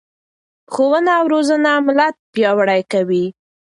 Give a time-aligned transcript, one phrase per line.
[0.73, 3.25] ښوونه او روزنه ملت پیاوړی کوي.